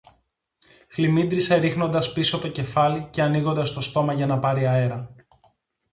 [0.87, 5.15] χλιμίντρισε ρίχνοντας πίσω το κεφάλι και ανοίγοντας το στόμα για να πάρει αέρα